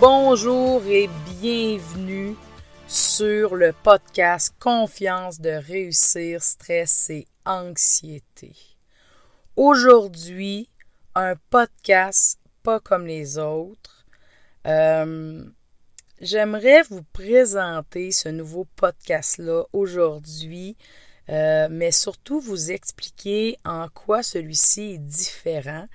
[0.00, 1.08] Bonjour et
[1.40, 2.36] bienvenue
[2.86, 8.56] sur le podcast Confiance de réussir, stress et anxiété.
[9.56, 10.68] Aujourd'hui,
[11.14, 14.04] un podcast pas comme les autres.
[14.66, 15.44] Euh,
[16.20, 20.76] J'aimerais vous présenter ce nouveau podcast-là aujourd'hui,
[21.28, 25.86] euh, mais surtout vous expliquer en quoi celui-ci est différent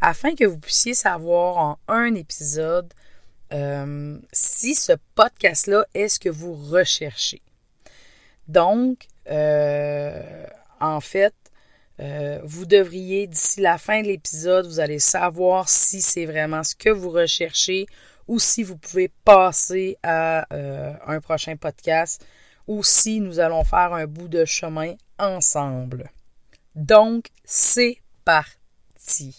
[0.00, 2.92] afin que vous puissiez savoir en un épisode
[3.52, 7.42] euh, si ce podcast-là est ce que vous recherchez.
[8.48, 10.46] Donc, euh,
[10.80, 11.34] en fait,
[12.44, 16.88] vous devriez, d'ici la fin de l'épisode, vous allez savoir si c'est vraiment ce que
[16.88, 17.86] vous recherchez
[18.30, 22.24] ou si vous pouvez passer à euh, un prochain podcast
[22.68, 26.08] ou si nous allons faire un bout de chemin ensemble.
[26.76, 29.34] Donc, c'est parti.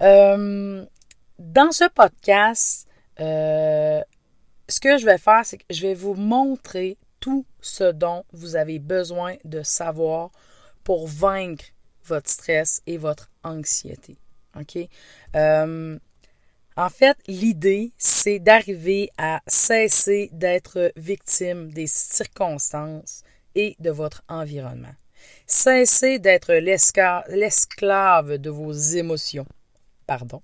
[0.00, 0.86] Euh,
[1.38, 2.86] dans ce podcast,
[3.20, 4.00] euh,
[4.68, 8.56] ce que je vais faire, c'est que je vais vous montrer tout ce dont vous
[8.56, 10.30] avez besoin de savoir
[10.84, 11.64] pour vaincre
[12.04, 14.16] votre stress et votre anxiété.
[14.56, 14.78] OK?
[16.78, 23.24] En fait, l'idée, c'est d'arriver à cesser d'être victime des circonstances
[23.56, 24.94] et de votre environnement.
[25.44, 29.46] Cesser d'être l'esclave de vos émotions.
[30.06, 30.40] Pardon.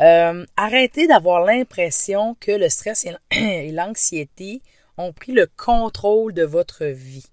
[0.00, 4.62] Euh, arrêtez d'avoir l'impression que le stress et l'anxiété
[4.98, 7.26] ont pris le contrôle de votre vie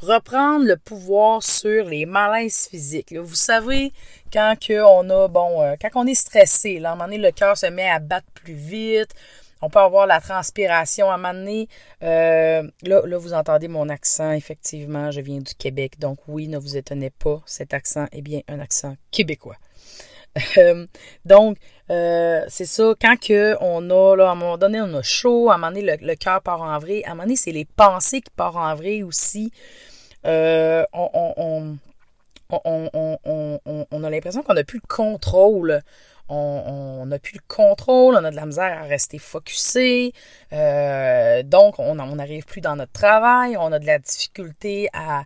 [0.00, 3.14] reprendre le pouvoir sur les malaises physiques.
[3.14, 3.92] Vous savez,
[4.32, 7.32] quand on a, bon, euh, quand on est stressé, là, à un moment donné, le
[7.32, 9.14] cœur se met à battre plus vite.
[9.62, 11.68] On peut avoir la transpiration à un moment donné.
[12.02, 15.98] Euh, là, vous entendez mon accent, effectivement, je viens du Québec.
[15.98, 19.56] Donc oui, ne vous étonnez pas, cet accent est bien un accent québécois.
[20.58, 20.86] Euh,
[21.24, 21.58] donc,
[21.88, 25.54] c'est ça, quand que on a, là, à un moment donné, on a chaud, à
[25.54, 28.20] un moment donné, le, cœur part en vrai, à un moment donné, c'est les pensées
[28.20, 29.52] qui partent en vrai aussi.
[30.26, 31.78] Euh, on,
[32.64, 35.82] on, a l'impression qu'on n'a plus le contrôle.
[36.32, 40.12] On n'a plus le contrôle, on a de la misère à rester focusé.
[40.52, 45.24] Euh, donc, on n'arrive plus dans notre travail, on a de la difficulté à,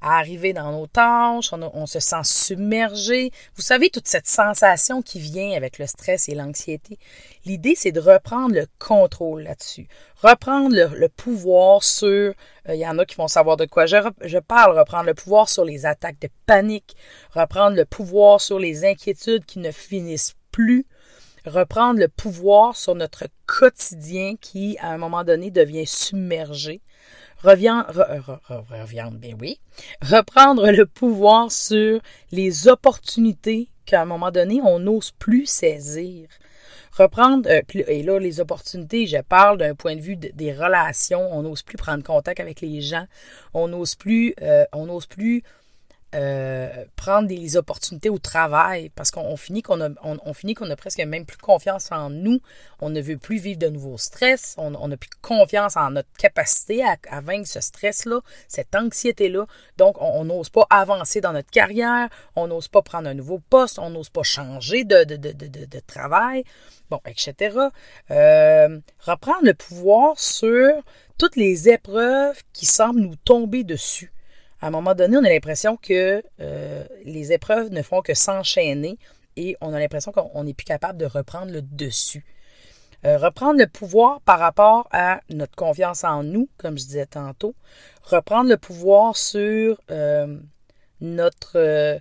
[0.00, 3.30] à arriver dans nos tâches, on, se sent submergé.
[3.54, 6.98] Vous savez, toute cette sensation qui vient avec le stress et l'anxiété.
[7.44, 9.88] L'idée, c'est de reprendre le contrôle là-dessus.
[10.22, 12.34] Reprendre le, pouvoir sur, euh,
[12.74, 15.48] il y en a qui vont savoir de quoi je, je parle, reprendre le pouvoir
[15.48, 16.96] sur les attaques de panique,
[17.32, 20.86] reprendre le pouvoir sur les inquiétudes qui ne finissent plus,
[21.46, 26.80] reprendre le pouvoir sur notre quotidien qui, à un moment donné, devient submergé,
[27.42, 29.60] revient, revient, ben oui,
[30.02, 32.00] reprendre le pouvoir sur
[32.32, 36.28] les opportunités qu'à un moment donné, on n'ose plus saisir.
[36.92, 41.42] Reprendre, euh, et là, les opportunités, je parle d'un point de vue des relations, on
[41.42, 43.06] n'ose plus prendre contact avec les gens,
[43.54, 45.42] on n'ose plus, euh, on n'ose plus
[46.12, 50.74] euh, prendre des opportunités au travail parce qu'on finit qu'on a on, finit qu'on a
[50.74, 52.40] presque même plus confiance en nous.
[52.80, 54.56] On ne veut plus vivre de nouveaux stress.
[54.58, 59.46] On n'a plus confiance en notre capacité à, vaincre ce stress là cette anxiété là
[59.76, 62.08] donc on n'ose pas avancer dans notre carrière.
[62.34, 63.78] On n'ose pas prendre un nouveau poste.
[63.78, 66.42] On n'ose pas changer de, de, de, de, travail.
[66.90, 67.56] Bon etc
[68.10, 70.72] euh, reprendre le pouvoir sur
[71.18, 74.12] toutes les épreuves qui semblent nous tomber dessus
[74.60, 78.98] à un moment donné, on a l'impression que euh, les épreuves ne font que s'enchaîner
[79.36, 82.24] et on a l'impression qu'on n'est plus capable de reprendre le dessus.
[83.06, 87.54] Euh, reprendre le pouvoir par rapport à notre confiance en nous, comme je disais tantôt.
[88.02, 90.38] Reprendre le pouvoir sur euh,
[91.00, 91.98] notre,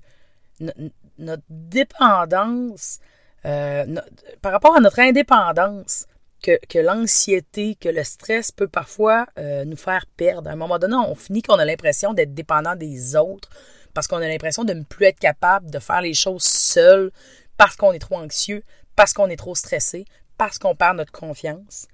[1.18, 3.00] notre dépendance,
[3.42, 6.08] par rapport à notre indépendance
[6.42, 10.50] que, l'anxiété, que le stress peut parfois euh, nous faire perdre.
[10.50, 13.50] À un moment donné, on finit qu'on a l'impression d'être dépendant des autres
[13.94, 17.12] parce qu'on a l'impression de ne plus être capable de faire les choses seul
[17.58, 18.64] parce qu'on est trop anxieux,
[18.96, 20.06] parce qu'on est trop stressé,
[20.38, 21.88] parce qu'on perd notre confiance.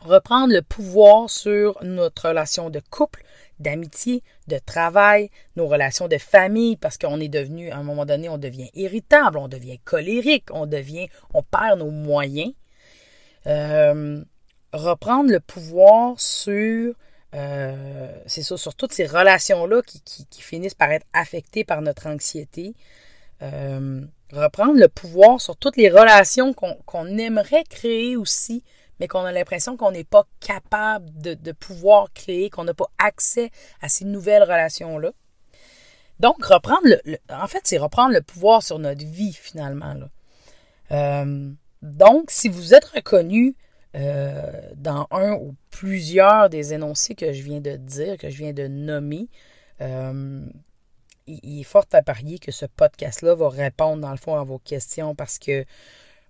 [0.00, 3.24] Reprendre le pouvoir sur notre relation de couple,
[3.58, 8.28] d'amitié, de travail, nos relations de famille, parce qu'on est devenu, à un moment donné,
[8.28, 12.52] on devient irritable, on devient colérique, on devient, on perd nos moyens.
[13.46, 14.24] Euh,
[14.72, 16.94] reprendre le pouvoir sur,
[17.34, 22.74] euh, c'est ça, sur toutes ces relations-là qui, finissent par être affectées par notre anxiété.
[23.42, 24.02] Euh,
[24.32, 28.64] reprendre le pouvoir sur toutes les relations qu'on aimerait créer aussi,
[28.98, 33.50] mais qu'on a l'impression qu'on n'est pas capable de, pouvoir créer, qu'on n'a pas accès
[33.82, 35.12] à ces nouvelles relations-là.
[36.18, 39.94] Donc, reprendre le, en fait, c'est reprendre le pouvoir sur notre vie finalement.
[40.92, 43.54] Euh, donc, si vous êtes reconnu
[43.94, 48.52] euh, dans un ou plusieurs des énoncés que je viens de dire, que je viens
[48.52, 49.28] de nommer,
[49.80, 50.44] euh,
[51.26, 54.58] il, est fort à parier que ce podcast-là va répondre dans le fond à vos
[54.58, 55.64] questions parce que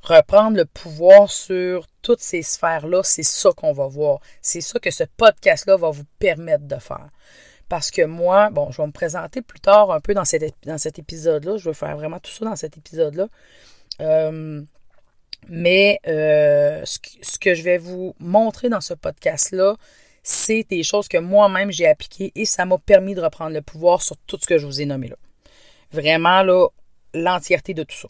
[0.02, 4.20] reprendre le pouvoir sur toutes ces sphères-là, c'est ça qu'on va voir.
[4.40, 7.08] C'est ça que ce podcast-là va vous permettre de faire.
[7.68, 10.78] Parce que moi, bon, je vais me présenter plus tard un peu dans cet, dans
[10.78, 11.56] cet épisode-là.
[11.56, 13.26] Je vais faire vraiment tout ça dans cet épisode-là.
[14.00, 14.62] Euh,
[15.48, 19.76] mais euh, ce, que je vais vous montrer dans ce podcast-là,
[20.22, 24.02] c'est des choses que moi-même j'ai appliquées et ça m'a permis de reprendre le pouvoir
[24.02, 25.16] sur tout ce que je vous ai nommé là.
[25.92, 26.66] Vraiment, là,
[27.14, 28.08] l'entièreté de tout ça.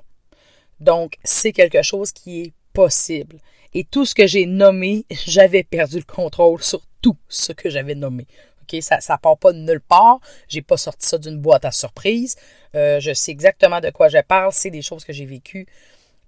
[0.81, 3.37] Donc, c'est quelque chose qui est possible.
[3.75, 7.95] Et tout ce que j'ai nommé, j'avais perdu le contrôle sur tout ce que j'avais
[7.95, 8.27] nommé.
[8.81, 10.19] Ça ne part pas de nulle part.
[10.49, 12.37] J'ai pas sorti ça d'une boîte à surprise.
[12.75, 14.53] Euh, je sais exactement de quoi je parle.
[14.53, 15.67] C'est des choses que j'ai vécues.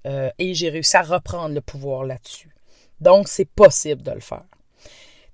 [0.08, 2.48] Euh, et j'ai réussi à reprendre le pouvoir là-dessus.
[3.00, 4.44] Donc, c'est possible de le faire.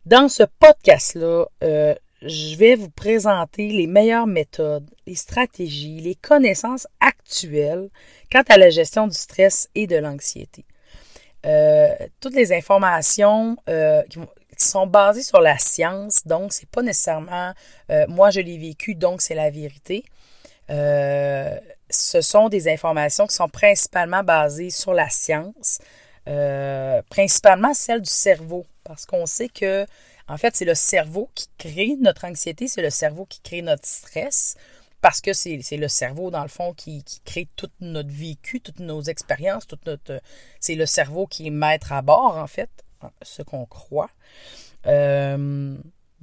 [0.04, 6.86] Dans ce podcast-là, euh, je vais vous présenter les meilleures méthodes, les stratégies, les connaissances
[7.00, 7.88] actuelles
[8.32, 10.64] quant à la gestion du stress et de l'anxiété.
[11.46, 13.56] Euh, toutes les informations
[14.10, 14.18] qui,
[14.56, 17.52] sont basées sur la science, donc c'est pas nécessairement
[18.06, 20.04] moi je l'ai vécu, donc c'est la vérité.
[21.94, 25.78] Ce sont des informations qui sont principalement basées sur la science,
[27.10, 29.86] principalement celle du cerveau, parce qu'on sait que
[30.26, 33.86] en fait, c'est le cerveau qui crée notre anxiété, c'est le cerveau qui crée notre
[33.86, 34.56] stress,
[35.02, 39.02] parce que c'est le cerveau, dans le fond, qui, crée toute notre vécu, toutes nos
[39.02, 40.22] expériences, toute notre.
[40.60, 42.70] C'est le cerveau qui est maître à bord, en fait,
[43.20, 44.08] ce qu'on croit.
[44.86, 45.76] Euh,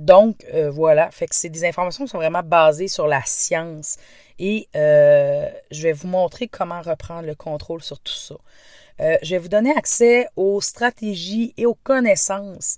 [0.06, 1.12] donc, euh, voilà.
[1.12, 3.98] Fait que c'est des informations qui sont vraiment basées sur la science.
[4.39, 8.36] Et euh, je vais vous montrer comment reprendre le contrôle sur tout ça.
[9.00, 12.77] je vais vous donner accès aux stratégies et aux connaissances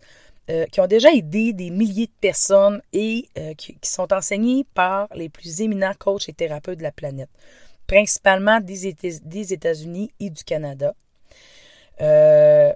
[0.50, 5.08] euh, qui ont déjà aidé des milliers de personnes et euh, qui, sont enseignés par
[5.16, 7.30] les plus éminents coachs et thérapeutes de la planète,
[7.88, 8.88] principalement des,
[9.54, 10.96] États-Unis et du Canada.
[12.02, 12.74] Euh,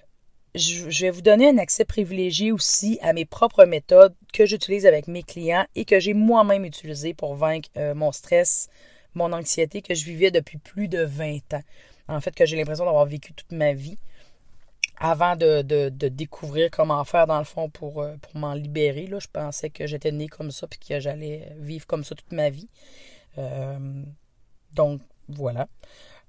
[0.55, 5.07] je, vais vous donner un accès privilégié aussi à mes propres méthodes que j'utilise avec
[5.07, 8.69] mes clients et que j'ai moi-même utilisé pour vaincre mon stress,
[9.13, 11.63] mon anxiété que je vivais depuis plus de 20 ans.
[12.07, 13.97] En fait, que j'ai l'impression d'avoir vécu toute ma vie
[14.99, 19.07] avant de, découvrir comment faire dans le fond pour, euh, m'en libérer.
[19.07, 22.49] Je pensais que j'étais né comme ça puis que j'allais vivre comme ça toute ma
[22.49, 22.69] vie.
[23.37, 24.03] Euh,
[24.73, 25.67] donc voilà.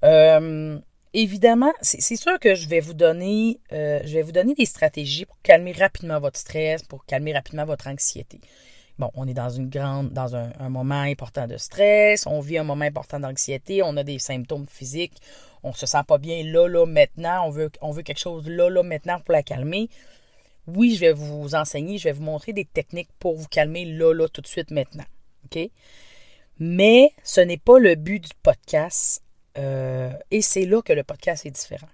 [0.04, 0.78] Euh,
[1.14, 5.40] évidemment, c'est sûr que je vais vous donner je vais vous donner des stratégies pour
[5.42, 8.40] calmer rapidement votre stress, pour calmer rapidement votre anxiété.
[8.98, 12.64] Bon, on est dans une grande, dans un, moment important de stress, on vit un
[12.64, 15.20] moment important d'anxiété, on a des symptômes physiques,
[15.62, 18.68] on se sent pas bien là, là, maintenant, on veut, on veut quelque chose là,
[18.68, 19.88] là, maintenant pour la calmer.
[20.66, 24.12] Oui, je vais vous enseigner, je vais vous montrer des techniques pour vous calmer là,
[24.12, 25.06] là, tout de suite, maintenant.
[25.44, 25.70] OK?
[26.58, 29.22] Mais ce n'est pas le but du podcast.
[29.56, 31.88] Euh, et c'est là que le podcast est différent.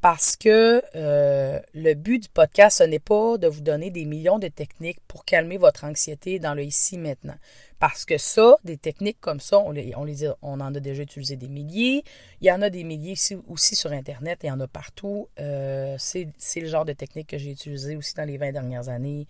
[0.00, 4.38] Parce que euh, le but du podcast, ce n'est pas de vous donner des millions
[4.38, 7.34] de techniques pour calmer votre anxiété dans le ici maintenant.
[7.80, 11.02] Parce que ça, des techniques comme ça, on, les, on, les, on en a déjà
[11.02, 12.04] utilisé des milliers.
[12.40, 13.14] Il y en a des milliers
[13.48, 15.28] aussi, sur Internet, il y en a partout.
[15.40, 19.26] Euh, c'est le genre de technique que j'ai utilisé aussi dans les 20 dernières années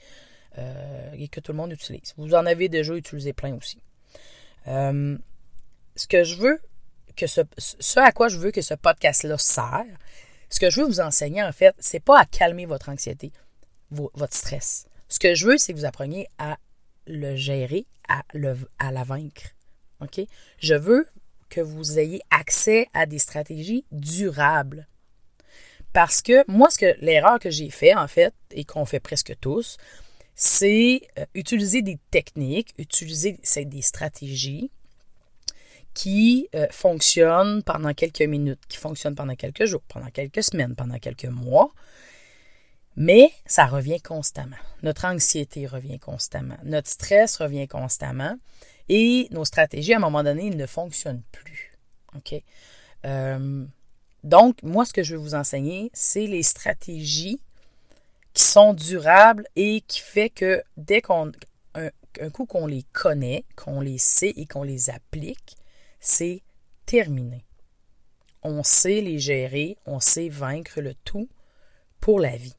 [1.19, 2.15] et que tout le monde utilise.
[2.17, 3.79] Vous en avez déjà utilisé plein aussi.
[4.67, 6.61] ce que je veux
[7.17, 7.41] que ce,
[7.99, 9.85] à quoi je veux que ce podcast-là sert,
[10.49, 13.33] ce que je veux vous enseigner, en fait, c'est pas à calmer votre anxiété,
[13.91, 14.87] votre stress.
[15.09, 16.59] Ce que je veux, c'est que vous appreniez à
[17.07, 19.55] le gérer, à, le, à la vaincre.
[20.01, 20.21] OK?
[20.59, 21.07] Je veux
[21.49, 24.87] que vous ayez accès à des stratégies durables.
[25.93, 29.35] Parce que moi, ce que l'erreur que j'ai fait, en fait, et qu'on fait presque
[29.41, 29.79] tous,
[30.35, 34.71] c'est euh, utiliser des techniques, utiliser des stratégies
[35.97, 40.99] qui euh, fonctionne pendant quelques minutes, qui fonctionne pendant quelques jours, pendant quelques semaines, pendant
[40.99, 41.73] quelques mois,
[42.97, 44.57] Mais ça revient constamment.
[44.83, 46.59] Notre anxiété revient constamment.
[46.65, 48.37] Notre stress revient constamment.
[48.91, 51.73] Et nos stratégies, à un moment donné, ne fonctionnent plus.
[53.07, 53.65] Euh,
[54.23, 57.41] donc, moi, ce que je vais vous enseigner, c'est les stratégies
[58.35, 61.33] qui sont durables et qui fait que dès qu'on
[61.75, 61.91] un,
[62.31, 65.57] coup qu'on les connaît, qu'on les sait et qu'on les applique,
[66.01, 66.43] c'est
[66.85, 67.45] terminé.
[68.43, 71.29] On sait les gérer, on sait vaincre le tout
[72.01, 72.57] pour la vie.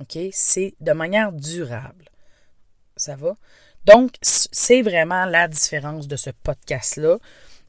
[0.00, 0.18] OK?
[0.32, 2.06] C'est de manière durable.
[2.96, 3.36] Ça va?
[3.84, 7.18] Donc, c'est vraiment la différence de ce podcast-là.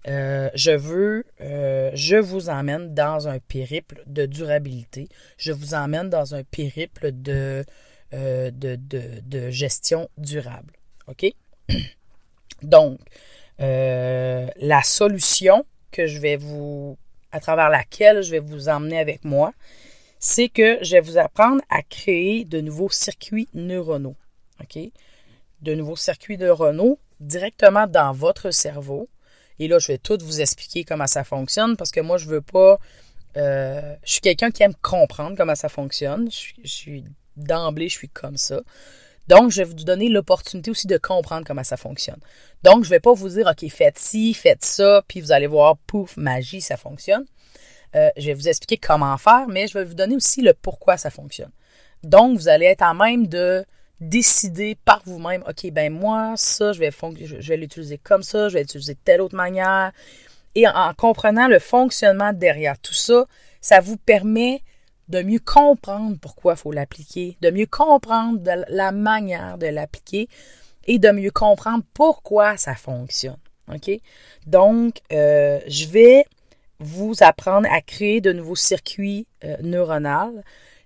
[0.08, 5.08] Euh, je veux, euh, je vous emmène dans un périple de durabilité.
[5.38, 7.64] Je vous emmène dans un périple de,
[8.14, 10.74] euh, de, de, gestion durable.
[11.08, 11.32] OK?
[12.64, 13.00] Donc,
[13.62, 16.98] la solution que je vais vous,
[17.32, 19.52] à travers laquelle je vais vous emmener avec moi,
[20.20, 24.16] c'est que je vais vous apprendre à créer de nouveaux circuits neuronaux.
[25.62, 29.10] De nouveaux circuits neuronaux directement dans votre cerveau
[29.62, 32.42] et là, je vais tout vous expliquer comment ça fonctionne parce que moi, je veux
[32.42, 32.80] pas.
[33.38, 36.32] Euh, je suis quelqu'un qui aime comprendre comment ça fonctionne.
[36.32, 37.04] Je, suis
[37.38, 38.62] d'emblée, je suis comme ça.
[39.32, 42.20] Donc, je vais vous donner l'opportunité aussi de comprendre comment ça fonctionne.
[42.64, 45.48] Donc, je ne vais pas vous dire, OK, faites ci, faites ça, puis vous allez
[45.48, 47.24] voir, pouf, magie, ça fonctionne.
[47.96, 50.98] Euh, je vais vous expliquer comment faire, mais je vais vous donner aussi le pourquoi
[50.98, 51.52] ça fonctionne.
[52.04, 53.64] Donc, vous allez être en même de
[54.02, 58.56] décider par vous-même, OK, ben moi, ça, je vais, je vais l'utiliser comme ça, je
[58.56, 59.94] vais l'utiliser de telle autre manière.
[60.56, 63.28] Et en, comprenant le fonctionnement derrière tout ça,
[63.62, 64.62] ça vous permet
[65.12, 70.28] de mieux comprendre pourquoi il faut l'appliquer, de mieux comprendre la manière de l'appliquer
[70.86, 73.38] et de mieux comprendre pourquoi ça fonctionne.
[73.72, 73.92] OK?
[74.48, 76.26] Donc, euh, je vais
[76.80, 80.42] vous apprendre à créer de nouveaux circuits euh, neuronaux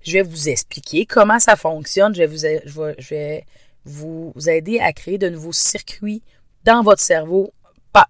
[0.06, 2.14] je vais vous expliquer comment ça fonctionne.
[2.14, 3.46] Je vais
[3.86, 6.22] vous, aider à créer de nouveaux circuits
[6.64, 7.52] dans votre cerveau,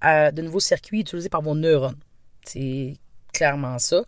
[0.04, 1.98] euh, de nouveaux circuits utilisés par vos neurones.
[2.44, 2.96] C'est
[3.34, 4.04] clairement ça.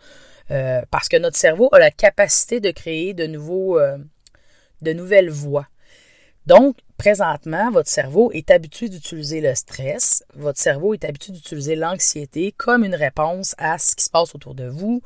[0.52, 3.98] Euh, parce que notre cerveau a la capacité de créer de, nouveaux, euh,
[4.82, 5.68] de nouvelles voies.
[6.46, 12.54] Donc, présentement, votre cerveau est habitué d'utiliser le stress, votre cerveau est habitué d'utiliser l'anxiété
[12.54, 15.02] comme une réponse à ce qui se passe autour de vous,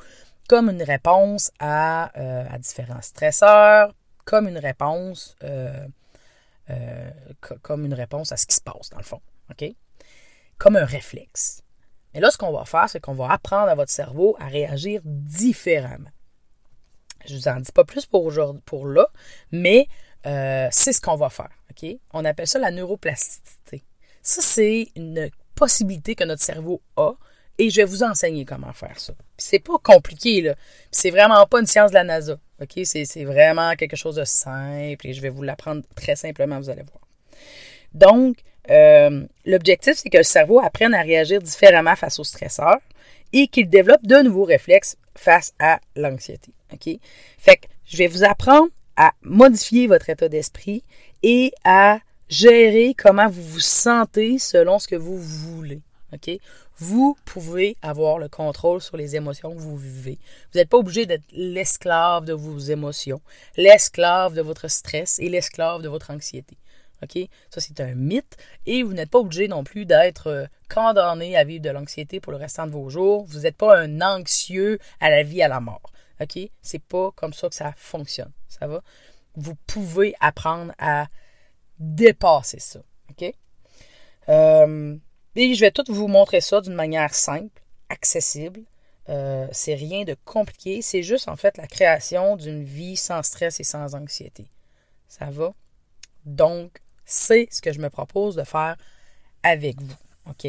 [0.48, 3.96] comme une réponse à, euh, différents stresseurs,
[4.26, 5.36] comme une réponse
[7.62, 9.20] comme une réponse à ce qui se passe dans le fond.
[9.50, 9.66] OK?
[10.58, 11.64] Comme un réflexe.
[12.14, 15.02] Mais là, ce qu'on va faire, c'est qu'on va apprendre à votre cerveau à réagir
[15.06, 16.10] différemment.
[17.26, 19.08] Je ne vous en dis pas plus pour aujourd'hui, pour là,
[19.52, 19.88] mais
[20.24, 21.50] c'est ce qu'on va faire.
[22.14, 23.84] On appelle ça la neuroplasticité.
[24.22, 27.14] Ça, c'est une possibilité que notre cerveau a
[27.58, 29.14] et je vais vous enseigner comment faire ça.
[29.38, 30.56] C'est pas compliqué, là.
[30.92, 32.40] C'est vraiment pas une science de la NASA.
[32.84, 36.84] C'est vraiment quelque chose de simple et je vais vous l'apprendre très simplement, vous allez
[36.84, 37.08] voir.
[37.94, 38.38] Donc,
[38.70, 42.78] euh, l'objectif, c'est que le cerveau apprenne à réagir différemment face au stresseur
[43.34, 46.52] et qu'il développe de nouveaux réflexes face à l'anxiété.
[46.74, 46.90] OK?
[47.38, 50.84] Fait que je vais vous apprendre à modifier votre état d'esprit
[51.24, 52.00] et à
[52.30, 55.82] gérer comment vous vous sentez selon ce que vous voulez.
[56.14, 56.40] OK?
[56.78, 60.18] Vous pouvez avoir le contrôle sur les émotions que vous vivez.
[60.52, 63.22] Vous n'êtes pas obligé d'être l'esclave de vos émotions,
[63.56, 66.58] l'esclave de votre stress et l'esclave de votre anxiété.
[67.04, 67.28] OK?
[67.50, 68.38] Ça, c'est un mythe.
[68.66, 72.32] Et vous n'êtes pas obligé non plus d'être euh, condamné à vivre de l'anxiété pour
[72.32, 73.26] le restant de vos jours.
[73.26, 75.92] Vous n'êtes pas un anxieux à la vie, à la mort.
[76.22, 76.38] OK?
[76.62, 78.32] C'est pas comme ça que ça fonctionne.
[78.48, 78.82] Ça va?
[79.36, 81.08] Vous pouvez apprendre à
[81.80, 82.82] dépasser ça.
[83.10, 83.34] OK?
[84.30, 84.98] Euh,
[85.36, 88.62] et je vais tout vous montrer ça d'une manière simple, accessible.
[89.10, 90.82] Euh, c'est rien de compliqué.
[90.82, 94.48] C'est juste en fait la création d'une vie sans stress et sans anxiété.
[95.08, 95.54] Ça va?
[96.26, 96.82] Donc,
[97.12, 98.78] c'est ce que je me propose de faire
[99.44, 99.96] avec vous.
[100.30, 100.48] OK?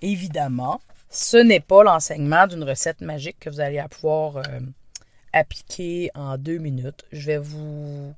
[0.00, 4.60] Évidemment, ce n'est pas l'enseignement d'une recette magique que vous allez pouvoir euh,
[5.32, 7.04] appliquer en deux minutes.
[7.12, 8.14] Je vais vous.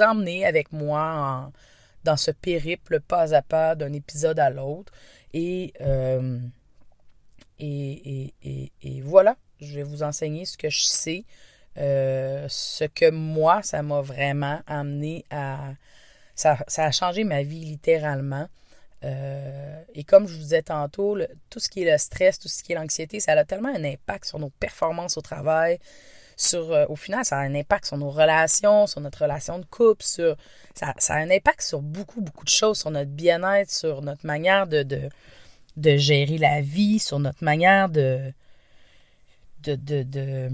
[0.00, 1.50] Emmener avec moi
[2.04, 4.92] dans ce périple pas à pas d'un épisode à l'autre.
[5.34, 6.38] Euh,
[7.58, 11.24] et, et, voilà, je vais vous enseigner ce que je sais,
[11.78, 15.70] euh, ce que moi, ça m'a vraiment amené à...
[16.34, 18.46] Ça, a changé ma vie littéralement.
[19.04, 21.16] Euh, et comme je vous disais tantôt,
[21.48, 23.84] tout ce qui est le stress, tout ce qui est l'anxiété, ça a tellement un
[23.84, 25.78] impact sur nos performances au travail,
[26.36, 29.64] sur, euh, au final, ça a un impact sur nos relations, sur notre relation de
[29.64, 30.36] couple, sur,
[30.74, 34.66] ça, a un impact sur beaucoup, beaucoup de choses, sur notre bien-être, sur notre manière
[34.66, 38.32] de, de, gérer la vie, sur notre manière de,
[39.62, 40.50] de, de,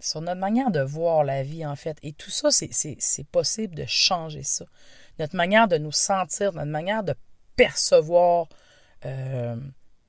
[0.00, 1.98] sur notre manière de voir la vie, en fait.
[2.02, 4.64] Et tout ça, c'est possible de changer ça.
[5.18, 7.14] Notre manière de nous sentir, notre manière de
[7.56, 8.48] percevoir,
[9.04, 9.56] euh,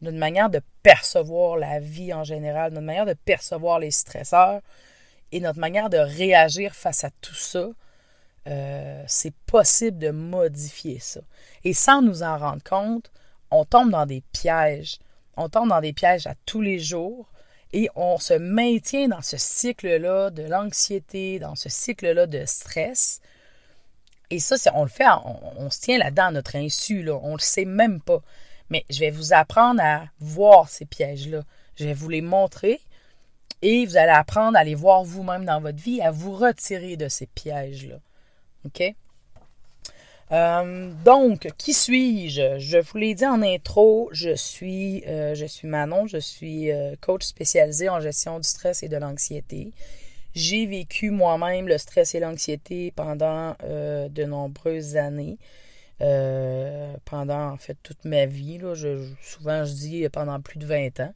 [0.02, 4.62] notre manière de percevoir la vie en général, notre manière de percevoir les stresseurs
[5.32, 7.70] et notre manière de réagir face à tout ça,
[8.48, 11.22] euh, c'est possible de modifier ça.
[11.64, 13.12] Et sans nous en rendre compte,
[13.52, 14.98] on tombe dans des pièges.
[15.38, 17.32] On tombe dans des pièges à tous les jours
[17.74, 23.22] et on se maintient dans ce cycle-là de l'anxiété, dans ce cycle-là de stress.
[24.30, 25.06] Et ça, on le fait,
[25.58, 28.22] on, se tient là-dedans notre insu, on ne le sait même pas.
[28.70, 31.44] Mais je vais vous apprendre à voir ces pièges-là.
[31.76, 32.80] Je vais vous les montrer
[33.62, 37.10] et vous allez apprendre à les voir vous-même dans votre vie, à vous retirer de
[37.10, 38.00] ces pièges-là.
[38.66, 38.96] OK?
[40.32, 42.58] Euh, donc, qui suis-je?
[42.60, 46.96] Je vous l'ai dit en intro, je suis, euh, je suis Manon, je suis euh,
[47.02, 49.72] coach spécialisé en gestion du stress et de l'anxiété.
[50.34, 55.38] J'ai vécu moi-même le stress et l'anxiété pendant de nombreuses années.
[57.04, 58.58] pendant en fait toute ma vie.
[59.22, 61.14] Souvent je dis pendant plus de 20 ans.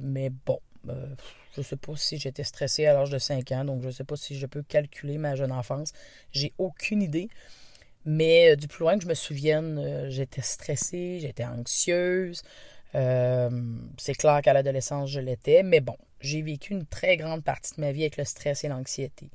[0.00, 3.82] mais bon, je ne sais pas si j'étais stressée à l'âge de 5 ans, donc
[3.82, 5.92] je ne sais pas si je peux calculer ma jeune enfance.
[6.32, 7.28] J'ai aucune idée.
[8.04, 12.42] Mais euh, du plus loin que je me souvienne, euh, j'étais stressée, j'étais anxieuse.
[12.94, 13.50] Euh,
[13.96, 17.80] c'est clair qu'à l'adolescence, je l'étais, mais bon, j'ai vécu une très grande partie de
[17.80, 19.30] ma vie avec le stress et l'anxiété.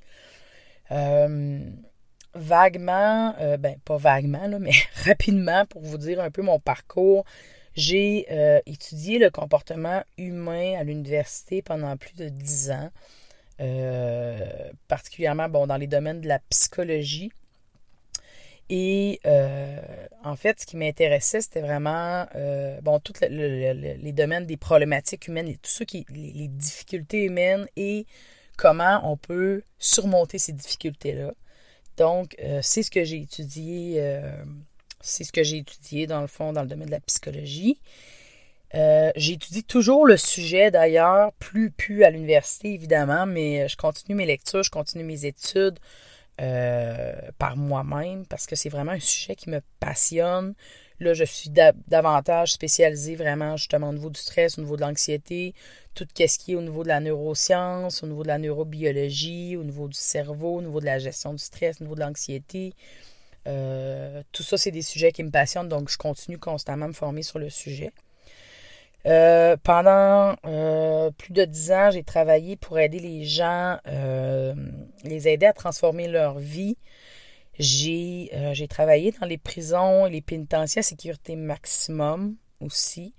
[2.34, 4.74] vaguement, ben pas vaguement, mais
[5.06, 7.26] rapidement, pour vous dire un peu mon parcours,
[7.76, 8.28] j'ai
[8.68, 12.92] étudié le comportement humain à l'université pendant plus de dix ans,
[14.88, 17.32] particulièrement dans les domaines de la psychologie,
[18.70, 19.80] et euh,
[20.24, 25.54] en fait, ce qui m'intéressait, c'était vraiment euh, bon, tous les domaines des problématiques humaines,
[25.56, 28.06] tout ce qui les, difficultés humaines et
[28.58, 31.34] comment on peut surmonter ces difficultés-là.
[31.96, 34.22] Donc, euh, c'est ce que j'ai étudié,
[35.00, 37.80] c'est ce que j'ai étudié dans le fond dans le domaine de la psychologie.
[39.16, 44.64] J'étudie toujours le sujet d'ailleurs, plus plus à l'université évidemment, mais je continue mes lectures,
[44.64, 45.80] je continue mes études.
[46.40, 50.54] Euh, par moi-même parce que c'est vraiment un sujet qui me passionne.
[51.00, 55.56] Là, je suis davantage spécialisée vraiment justement au niveau du stress, au niveau de l'anxiété,
[55.96, 59.64] tout ce qui est au niveau de la neuroscience, au niveau de la neurobiologie, au
[59.64, 62.74] niveau du cerveau, au niveau de la gestion du stress, au niveau de l'anxiété.
[63.48, 66.94] Euh, tout ça, c'est des sujets qui me passionnent, donc je continue constamment à me
[66.94, 67.92] former sur le sujet.
[69.08, 74.54] Euh, pendant euh, plus de dix ans, j'ai travaillé pour aider les gens, euh,
[75.06, 76.78] les aider à transformer leur vie.
[77.58, 78.30] J'ai
[78.70, 83.16] travaillé dans les prisons et les pénitenciers à sécurité maximum aussi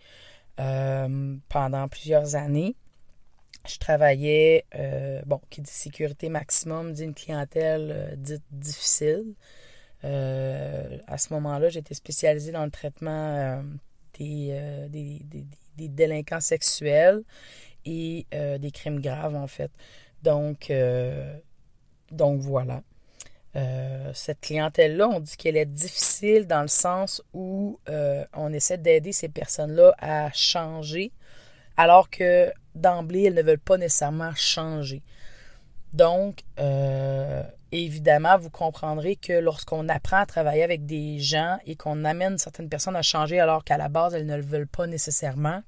[0.56, 2.76] pendant plusieurs années.
[3.66, 4.64] Je travaillais,
[5.26, 9.34] bon, qui dit sécurité maximum, dit une clientèle dite difficile.
[10.04, 13.60] à ce moment-là, j'étais spécialisée dans le traitement
[14.18, 15.46] des, des
[15.86, 17.22] délinquants sexuels
[17.84, 19.70] et euh, des crimes graves, en fait.
[20.22, 21.38] Donc, euh,
[22.10, 22.82] donc voilà.
[23.56, 27.78] Euh, cette clientèle-là, on dit qu'elle est difficile dans le sens où
[28.34, 31.12] on essaie d'aider ces personnes-là à changer,
[31.76, 35.02] alors que d'emblée, elles ne veulent pas nécessairement changer.
[35.92, 36.42] Donc,
[37.72, 42.68] évidemment, vous comprendrez que lorsqu'on apprend à travailler avec des gens et qu'on amène certaines
[42.68, 45.62] personnes à changer alors qu'à la base, elles ne le veulent pas nécessairement,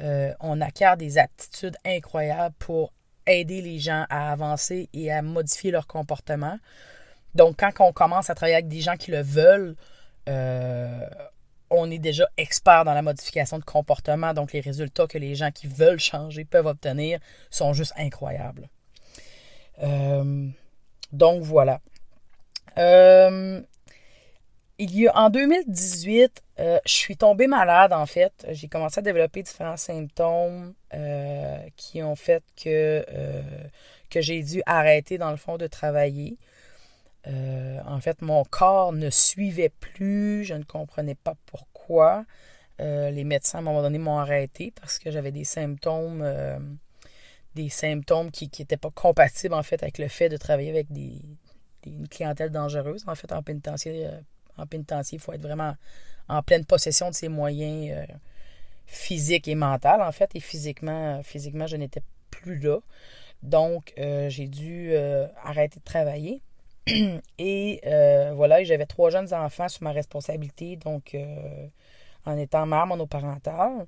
[0.00, 2.92] euh, on acquiert des aptitudes incroyables pour
[3.26, 6.58] aider les gens à avancer et à modifier leur comportement.
[7.34, 9.76] Donc, quand on commence à travailler avec des gens qui le veulent,
[10.28, 11.06] euh,
[11.70, 14.34] on est déjà expert dans la modification de comportement.
[14.34, 18.68] Donc, les résultats que les gens qui veulent changer peuvent obtenir sont juste incroyables.
[19.82, 20.48] Euh,
[21.12, 21.80] donc voilà.
[22.78, 23.60] Euh,
[24.78, 28.46] il y a, en 2018, euh, je suis tombée malade en fait.
[28.50, 33.04] J'ai commencé à développer différents symptômes euh, qui ont fait que,
[34.08, 36.38] que j'ai dû arrêter dans le fond de travailler.
[37.26, 42.24] en fait, mon corps ne suivait plus, je ne comprenais pas pourquoi.
[42.78, 46.24] les médecins à un moment donné m'ont arrêté parce que j'avais des symptômes
[47.54, 51.20] des symptômes qui n'étaient pas compatibles en fait avec le fait de travailler avec des,
[51.86, 53.04] une clientèle dangereuse.
[53.06, 54.20] En fait, en pénitencier, euh,
[54.56, 55.74] en pénitencier, il faut être vraiment
[56.28, 58.14] en pleine possession de ses moyens euh,
[58.86, 60.30] physiques et mentaux, en fait.
[60.34, 62.78] Et physiquement, physiquement je n'étais plus là.
[63.42, 64.94] Donc, euh, j'ai dû
[65.42, 66.42] arrêter de travailler.
[67.38, 67.80] Et
[68.34, 71.16] voilà, j'avais trois jeunes enfants sous ma responsabilité, donc
[72.26, 73.86] en étant mère monoparentale.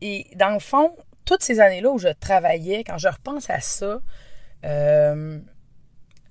[0.00, 4.00] Et dans le fond, toutes ces années-là où je travaillais, quand je repense à ça,
[4.64, 5.38] euh,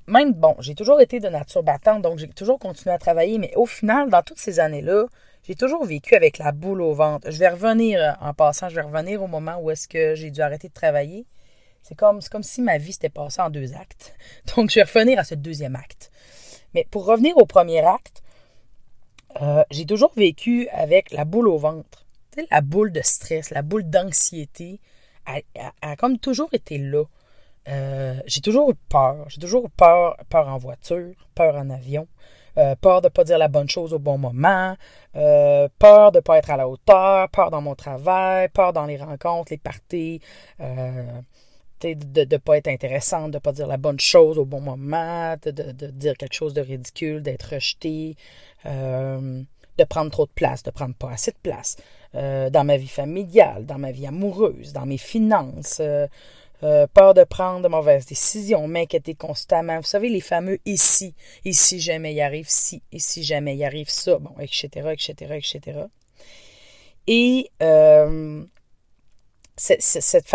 [0.07, 3.51] même, bon, j'ai toujours été de nature battante, donc j'ai toujours continué à travailler, mais
[3.55, 5.05] au final, dans toutes ces années-là,
[5.43, 7.29] j'ai toujours vécu avec la boule au ventre.
[7.29, 10.31] Je vais revenir, euh, en passant, je vais revenir au moment où est-ce que j'ai
[10.31, 11.25] dû arrêter de travailler.
[11.83, 14.15] C'est comme, si ma vie s'était passée en deux actes.
[14.55, 16.11] Donc, je vais revenir à ce deuxième acte.
[16.73, 18.23] Mais pour revenir au premier acte,
[19.41, 22.04] euh, j'ai toujours vécu avec la boule au ventre.
[22.51, 24.79] La boule de stress, la boule d'anxiété,
[25.25, 27.03] a comme toujours été là.
[27.67, 29.25] Euh, j'ai toujours eu peur.
[29.29, 32.07] J'ai toujours eu peur, peur en voiture, peur en avion,
[32.57, 34.75] euh, peur de ne pas dire la bonne chose au bon moment,
[35.13, 38.97] peur de ne pas être à la hauteur, peur dans mon travail, peur dans les
[38.97, 40.21] rencontres, les parties,
[41.93, 45.35] de ne pas être intéressante, de ne pas dire la bonne chose au bon moment,
[45.43, 48.15] de, dire quelque chose de ridicule, d'être rejeté,
[48.65, 49.43] euh,
[49.77, 51.75] de prendre trop de place, de prendre pas assez de place
[52.15, 56.07] euh, dans ma vie familiale, dans ma vie amoureuse, dans mes finances, euh,
[56.93, 59.77] peur de prendre de mauvaises décisions, m'inquiéter constamment.
[59.77, 63.89] Vous savez, les fameux ici, et si jamais il arrive ci, si jamais il arrive
[63.89, 65.79] ça, bon, etc., etc., etc.
[67.07, 67.51] Et
[69.57, 70.25] cette, cette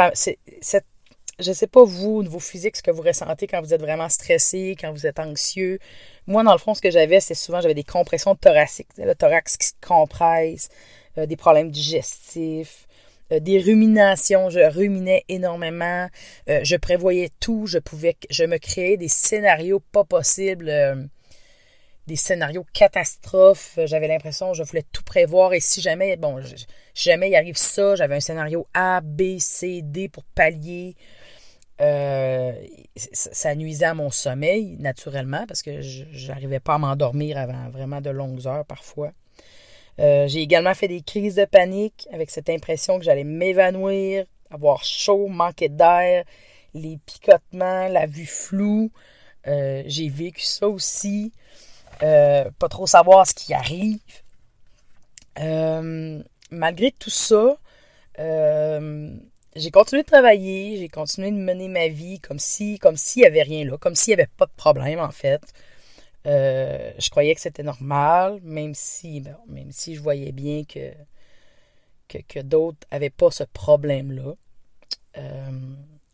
[1.41, 4.09] je sais pas vous, au niveau physique, ce que vous ressentez quand vous êtes vraiment
[4.09, 5.79] stressé, quand vous êtes anxieux.
[6.27, 9.57] Moi, dans le fond, ce que j'avais, c'est souvent, j'avais des compressions thoraciques, le thorax
[9.57, 10.69] qui se compresse,
[11.19, 12.87] euh, des problèmes digestifs,
[13.33, 14.51] euh, des ruminations.
[14.51, 16.09] Je ruminais énormément.
[16.49, 17.67] Euh, je prévoyais tout.
[17.67, 21.11] Je pouvais, je me créais des scénarios pas possibles
[22.07, 23.79] des scénarios catastrophes.
[23.85, 26.41] J'avais l'impression je voulais tout prévoir et si jamais, bon,
[26.93, 30.97] jamais il arrive ça, j'avais un scénario A, B, C, D pour pallier.
[32.97, 38.01] Ça nuisait à mon sommeil, naturellement, parce que je n'arrivais pas à m'endormir avant vraiment
[38.01, 39.13] de longues heures parfois.
[40.01, 44.83] Euh, j'ai également fait des crises de panique avec cette impression que j'allais m'évanouir, avoir
[44.83, 46.25] chaud, manquer d'air,
[46.75, 48.91] les picotements, la vue floue.
[49.47, 51.33] Euh, j'ai vécu ça aussi.
[52.01, 53.99] pas trop savoir ce qui arrive.
[56.51, 57.57] malgré tout ça,
[58.19, 63.27] j'ai continué de travailler, j'ai continué de mener ma vie comme si comme s'il n'y
[63.27, 65.43] avait rien là, comme s'il n'y avait pas de problème en fait.
[66.27, 70.93] Euh, je croyais que c'était normal, même si même si je voyais bien que,
[72.09, 74.35] que, d'autres n'avaient pas ce problème-là.
[75.19, 75.51] Euh,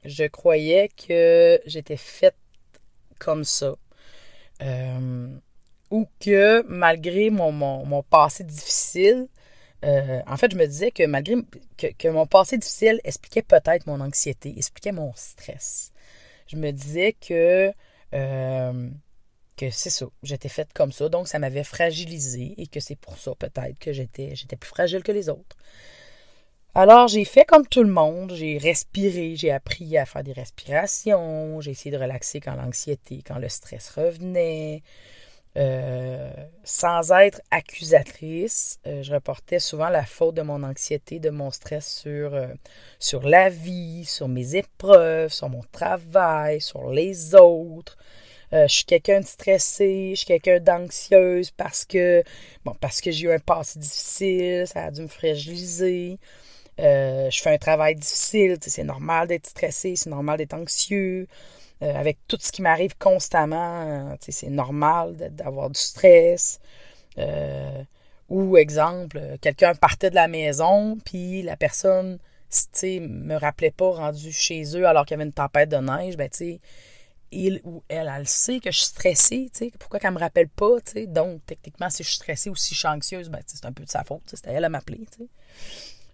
[0.05, 2.37] je croyais que j'étais faite
[3.19, 3.75] comme ça.
[4.63, 5.29] Euh,
[5.91, 9.29] ou que malgré mon, mon passé difficile,
[9.83, 11.37] en fait, je me disais que malgré
[11.77, 15.93] que, mon passé difficile expliquait peut-être mon anxiété, expliquait mon stress.
[16.49, 17.73] Je me disais que,
[19.57, 23.19] que c'est ça, j'étais faite comme ça, donc ça m'avait fragilisé et que c'est pour
[23.19, 25.57] ça peut-être que j'étais, j'étais plus fragile que les autres.
[26.75, 31.59] Alors, j'ai fait comme tout le monde, j'ai respiré, j'ai appris à faire des respirations,
[31.63, 34.83] j'ai essayé de relaxer quand l'anxiété, quand le stress revenait,
[35.57, 36.31] euh,
[36.65, 42.01] sans être accusatrice, euh, je reportais souvent la faute de mon anxiété, de mon stress
[42.03, 42.49] sur, euh,
[42.99, 47.97] sur la vie, sur mes épreuves, sur mon travail, sur les autres.
[48.53, 52.23] Je suis quelqu'un de stressé, je suis quelqu'un d'anxieuse parce que
[52.65, 56.19] bon parce que j'ai eu un passé difficile, ça a dû me fragiliser.
[56.79, 61.27] je fais un travail difficile, c'est normal d'être stressé, c'est normal d'être anxieux.
[61.83, 66.59] Euh, avec tout ce qui m'arrive constamment, euh, c'est normal d'avoir du stress.
[67.19, 67.83] Euh,
[68.31, 72.19] ou exemple, quelqu'un partait de la maison, puis la personne
[72.83, 76.17] ne me rappelait pas rendu chez eux alors qu'il y avait une tempête de neige,
[76.17, 76.59] ben tu
[77.33, 80.81] il ou elle, elle sait que je suis stressée, tu pourquoi qu'elle me rappelle pas,
[80.81, 83.73] tu donc techniquement si je suis stressée ou si je suis anxieuse, ben c'est un
[83.73, 85.27] peu de sa faute, c'était elle à m'appeler, tu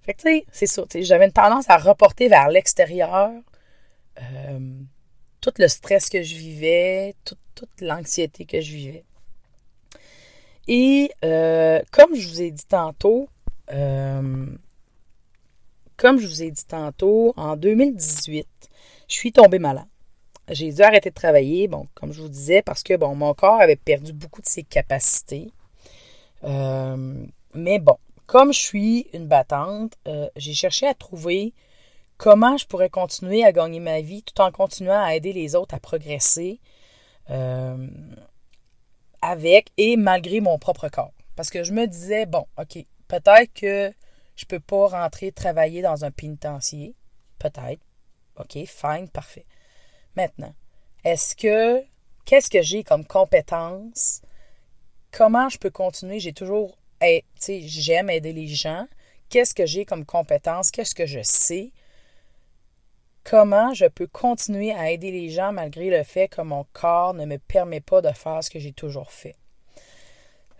[0.02, 3.32] Fait que tu sais, c'est ça, j'avais une tendance à reporter vers l'extérieur
[5.42, 9.04] tout le stress que je vivais, toute l'anxiété que je vivais.
[10.68, 13.28] Et euh, comme je vous ai dit tantôt,
[13.72, 14.46] euh,
[15.96, 18.46] comme je vous ai dit tantôt, en 2018,
[19.08, 19.86] je suis tombée malade.
[20.48, 23.60] J'ai dû arrêter de travailler, bon, comme je vous disais, parce que bon, mon corps
[23.60, 25.52] avait perdu beaucoup de ses capacités.
[26.44, 27.24] Euh,
[27.54, 29.96] mais bon, comme je suis une battante,
[30.36, 31.52] j'ai cherché à trouver
[32.22, 35.74] comment je pourrais continuer à gagner ma vie tout en continuant à aider les autres
[35.74, 36.60] à progresser
[37.30, 37.88] euh,
[39.20, 41.12] avec et malgré mon propre corps.
[41.34, 42.78] Parce que je me disais, bon, OK,
[43.08, 43.92] peut-être que
[44.36, 46.94] je peux pas rentrer travailler dans un pénitencier.
[47.38, 47.80] Peut-être.
[48.36, 49.46] OK, fine, parfait.
[50.16, 50.54] Maintenant,
[51.04, 51.82] est-ce que,
[52.24, 54.22] qu'est-ce que j'ai comme compétence?
[55.10, 56.20] Comment je peux continuer?
[56.20, 56.76] J'ai toujours,
[57.36, 58.86] sais, j'aime aider les gens.
[59.28, 60.70] Qu'est-ce que j'ai comme compétence?
[60.70, 61.72] Qu'est-ce que je sais?
[63.24, 67.24] comment je peux continuer à aider les gens malgré le fait que mon corps ne
[67.24, 69.36] me permet pas de faire ce que j'ai toujours fait?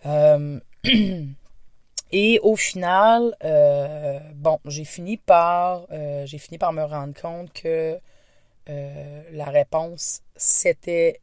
[0.07, 0.61] Euh,
[2.13, 7.53] et au final, euh, bon, j'ai fini par euh, j'ai fini par me rendre compte
[7.53, 7.99] que
[8.67, 11.21] la réponse c'était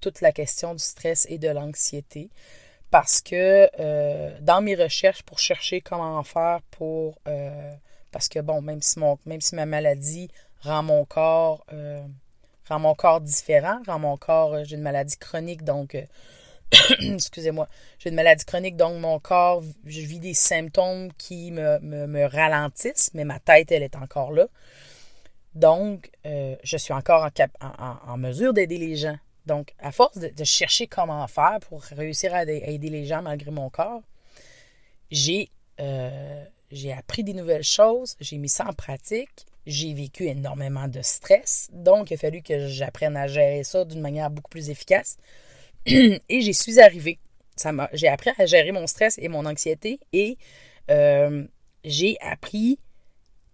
[0.00, 2.30] toute la question du stress et de l'anxiété.
[2.90, 3.68] Parce que
[4.40, 7.18] dans mes recherches pour chercher comment faire pour
[8.10, 10.30] parce que bon, même si mon même si ma maladie
[10.62, 12.02] rend mon corps euh,
[12.68, 16.02] rend mon corps différent, rend mon corps, euh, j'ai une maladie chronique, donc euh,
[17.00, 22.24] excusez-moi, j'ai une maladie chronique, donc mon corps, je vis des symptômes qui me, me,
[22.26, 24.46] ralentissent, mais ma tête, elle est encore là.
[25.54, 27.28] Donc, je suis encore
[27.60, 29.16] en, mesure d'aider les gens.
[29.46, 33.70] Donc, à force de, chercher comment faire pour réussir à, aider les gens malgré mon
[33.70, 34.02] corps,
[35.10, 35.50] j'ai
[36.70, 41.68] j'ai appris des nouvelles choses, j'ai mis ça en pratique j'ai vécu énormément de stress,
[41.72, 45.18] donc il a fallu que j'apprenne à gérer ça d'une manière beaucoup plus efficace.
[45.86, 47.18] et j'y suis arrivée.
[47.92, 50.38] J'ai appris à gérer mon stress et mon anxiété et
[50.90, 51.44] euh,
[51.84, 52.78] j'ai appris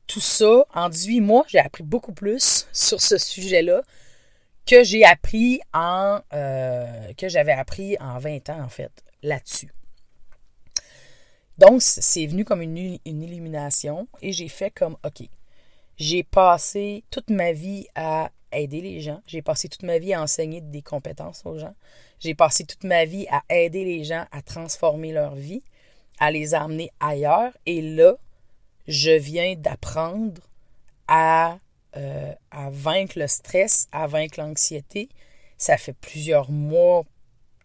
[0.06, 1.44] tout ça en 18 mois.
[1.48, 3.82] J'ai appris beaucoup plus sur ce sujet-là
[4.66, 9.72] que j'ai appris en euh, que j'avais appris en 20 ans en fait là-dessus.
[11.58, 15.28] Donc c'est venu comme une, une illumination et j'ai fait comme ok
[15.96, 19.20] j'ai passé toute ma vie à aider les gens.
[19.26, 21.74] J'ai passé toute ma vie à enseigner des compétences aux gens.
[22.18, 25.62] J'ai passé toute ma vie à aider les gens à transformer leur vie,
[26.18, 27.52] à les amener ailleurs.
[27.66, 28.16] Et là,
[28.86, 30.40] je viens d'apprendre
[31.08, 31.58] à,
[31.96, 35.08] euh, à vaincre le stress, à vaincre l'anxiété.
[35.56, 37.04] Ça fait plusieurs mois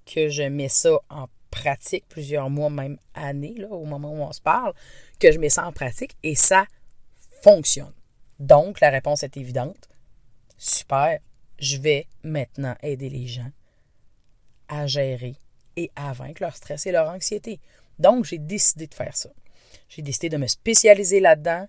[0.05, 4.31] que je mets ça en pratique, plusieurs mois, même années, là, au moment où on
[4.31, 4.73] se parle,
[5.19, 6.65] que je mets ça en pratique et ça
[7.41, 7.93] fonctionne.
[8.39, 9.89] Donc, la réponse est évidente.
[10.57, 11.19] Super,
[11.57, 13.51] je vais maintenant aider les gens
[14.67, 15.35] à gérer
[15.75, 17.59] et à vaincre leur stress et leur anxiété.
[17.97, 19.29] Donc, j'ai décidé de faire ça.
[19.89, 21.67] J'ai décidé de me spécialiser là-dedans.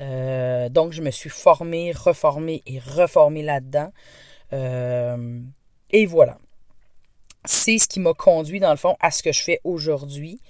[0.00, 3.92] Euh, donc, je me suis formée, reformée et reformée là-dedans.
[4.52, 5.40] Euh,
[5.90, 6.38] et voilà.
[7.44, 10.40] C'est ce qui m'a conduit, dans le fond, à ce que je fais aujourd'hui.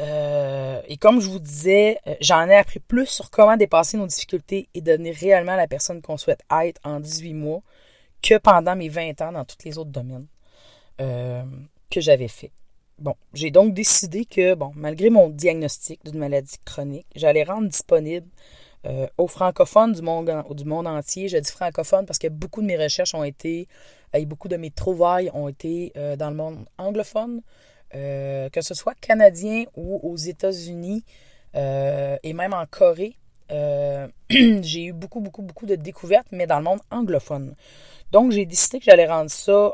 [0.00, 4.68] Euh, et comme je vous disais, j'en ai appris plus sur comment dépasser nos difficultés
[4.74, 7.60] et devenir réellement la personne qu'on souhaite être en 18 mois
[8.22, 10.26] que pendant mes 20 ans dans tous les autres domaines
[10.98, 12.52] que j'avais fait.
[13.02, 18.28] Bon, j'ai donc décidé que, bon, malgré mon diagnostic d'une maladie chronique, j'allais rendre disponible
[19.16, 21.28] aux francophones du monde, du monde entier.
[21.28, 23.68] Je dis francophone parce que beaucoup de mes recherches ont été,
[24.12, 27.42] et beaucoup de mes trouvailles ont été dans le monde anglophone.
[27.94, 31.04] Euh, que ce soit canadien ou aux États-Unis
[31.56, 33.16] euh, et même en Corée,
[33.52, 37.54] euh, j'ai eu beaucoup, beaucoup, beaucoup de découvertes, mais dans le monde anglophone.
[38.10, 39.72] Donc, j'ai décidé que j'allais rendre ça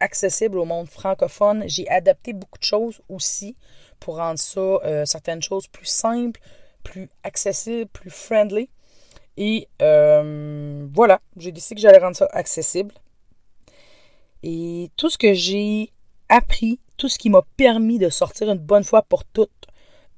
[0.00, 1.64] accessible au monde francophone.
[1.66, 3.56] J'ai adapté beaucoup de choses aussi
[4.00, 6.40] pour rendre ça, certaines choses plus simples,
[6.82, 8.68] plus accessibles, plus friendly.
[9.38, 12.92] Et voilà, j'ai décidé que j'allais rendre ça accessible.
[14.42, 15.90] Et tout ce que j'ai
[16.28, 19.50] appris tout ce qui m'a permis de sortir une bonne fois pour toutes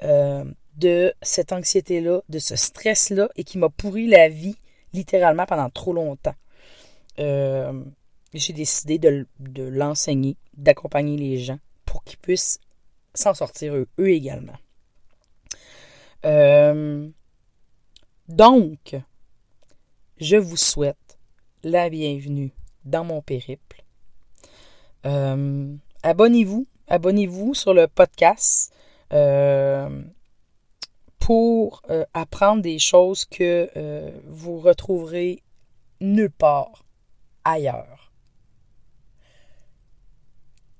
[0.02, 0.44] euh,
[0.76, 4.56] de cette anxiété-là, de ce stress-là, et qui m'a pourri la vie
[4.92, 6.34] littéralement pendant trop longtemps.
[7.18, 7.82] Euh,
[8.34, 12.60] j'ai décidé de, l'enseigner, d'accompagner les gens pour qu'ils puissent
[13.14, 14.56] s'en sortir eux, également.
[16.24, 17.08] Euh,
[18.28, 18.96] donc,
[20.18, 21.18] je vous souhaite
[21.62, 22.52] la bienvenue
[22.84, 23.82] dans mon périple.
[26.02, 28.72] abonnez-vous abonnez-vous sur le podcast
[29.12, 30.02] euh,
[31.26, 35.42] pour euh, apprendre des choses que euh, vous retrouverez
[36.00, 36.84] nulle part
[37.44, 38.12] ailleurs.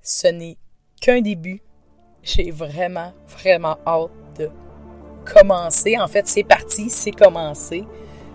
[0.03, 0.57] Ce n'est
[1.01, 1.63] qu'un début.
[2.23, 4.49] J'ai vraiment, vraiment hâte de
[5.25, 5.99] commencer.
[5.99, 7.85] En fait, c'est parti, c'est commencé.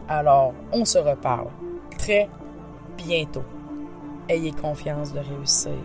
[0.09, 1.47] Alors, on se reparle
[1.97, 2.27] très
[2.97, 3.45] bientôt.
[4.27, 5.79] Ayez confiance de réussir.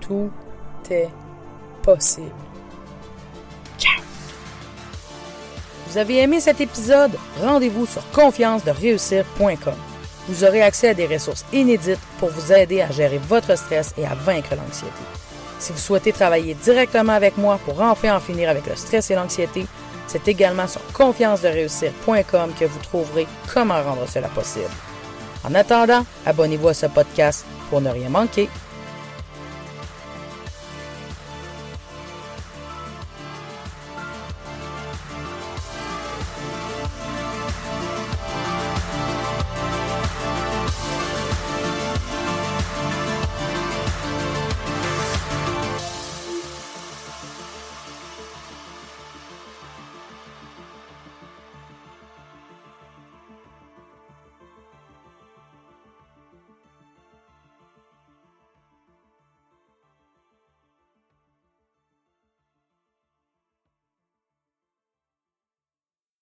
[0.00, 0.32] Tout
[1.84, 2.47] possible.
[5.88, 7.12] Vous avez aimé cet épisode?
[7.40, 9.74] Rendez-vous sur confiance-de-réussir.com.
[10.28, 14.04] Vous aurez accès à des ressources inédites pour vous aider à gérer votre stress et
[14.04, 14.92] à vaincre l'anxiété.
[15.58, 19.14] Si vous souhaitez travailler directement avec moi pour enfin en finir avec le stress et
[19.14, 19.64] l'anxiété,
[20.06, 24.68] c'est également sur confiance-de-réussir.com que vous trouverez comment rendre cela possible.
[25.42, 28.50] En attendant, abonnez-vous à ce podcast pour ne rien manquer.